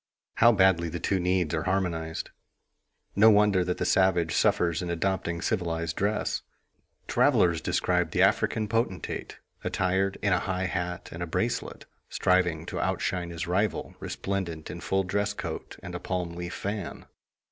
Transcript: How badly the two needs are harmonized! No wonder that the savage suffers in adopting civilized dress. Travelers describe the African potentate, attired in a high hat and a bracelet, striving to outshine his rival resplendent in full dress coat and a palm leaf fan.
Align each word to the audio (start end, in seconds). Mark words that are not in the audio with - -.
How 0.37 0.51
badly 0.51 0.89
the 0.89 0.99
two 0.99 1.19
needs 1.19 1.53
are 1.53 1.65
harmonized! 1.65 2.31
No 3.15 3.29
wonder 3.29 3.63
that 3.63 3.77
the 3.77 3.85
savage 3.85 4.33
suffers 4.33 4.81
in 4.81 4.89
adopting 4.89 5.43
civilized 5.43 5.95
dress. 5.95 6.41
Travelers 7.07 7.61
describe 7.61 8.09
the 8.09 8.23
African 8.23 8.67
potentate, 8.67 9.37
attired 9.63 10.17
in 10.23 10.33
a 10.33 10.39
high 10.39 10.65
hat 10.65 11.09
and 11.11 11.21
a 11.21 11.27
bracelet, 11.27 11.85
striving 12.09 12.65
to 12.65 12.79
outshine 12.81 13.29
his 13.29 13.45
rival 13.45 13.93
resplendent 13.99 14.71
in 14.71 14.81
full 14.81 15.03
dress 15.03 15.33
coat 15.33 15.77
and 15.83 15.93
a 15.93 15.99
palm 15.99 16.33
leaf 16.33 16.55
fan. 16.55 17.05